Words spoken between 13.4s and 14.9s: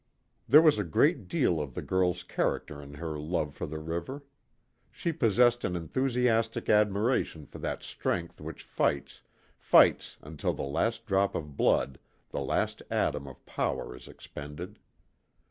power is expended.